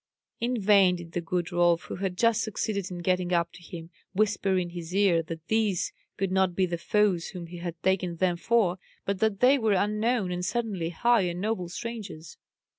[0.39, 3.91] In vain did the good Rolf, who had just succeeded in getting up to him,
[4.15, 8.15] whisper in his ear that these could not be the foes whom he had taken
[8.15, 12.39] them for, but that they were unknown, and certainly high and noble strangers.